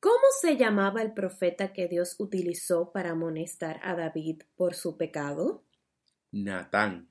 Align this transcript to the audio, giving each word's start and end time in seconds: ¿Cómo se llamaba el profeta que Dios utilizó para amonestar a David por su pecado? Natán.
¿Cómo 0.00 0.24
se 0.40 0.56
llamaba 0.56 1.02
el 1.02 1.12
profeta 1.12 1.72
que 1.72 1.86
Dios 1.86 2.16
utilizó 2.18 2.90
para 2.90 3.10
amonestar 3.10 3.78
a 3.84 3.94
David 3.94 4.42
por 4.56 4.74
su 4.74 4.96
pecado? 4.96 5.66
Natán. 6.32 7.10